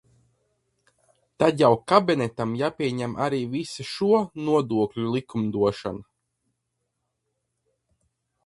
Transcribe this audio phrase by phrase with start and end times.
[1.43, 6.05] Tad jau Kabinetam jāpieņem arī visa šo nodokļu likumdošana.